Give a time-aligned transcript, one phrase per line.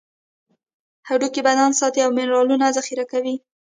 [1.07, 3.35] هډوکي بدن ساتي او منرالونه ذخیره کوي.